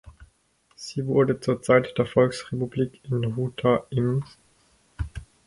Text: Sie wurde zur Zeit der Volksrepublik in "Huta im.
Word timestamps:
Sie 0.75 1.05
wurde 1.05 1.39
zur 1.41 1.61
Zeit 1.61 1.95
der 1.99 2.07
Volksrepublik 2.07 2.99
in 3.03 3.35
"Huta 3.35 3.85
im. 3.91 4.23